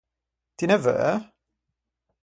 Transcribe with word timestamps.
Ti 0.57 0.65
ne 0.67 0.77
veu? 0.83 1.13